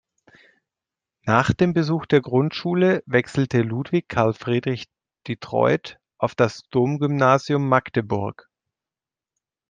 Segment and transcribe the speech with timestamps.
[1.27, 4.89] Nach dem Besuch der Grundschule wechselte Ludwig Karl Friedrich
[5.27, 8.49] Detroit auf das Domgymnasium Magdeburg.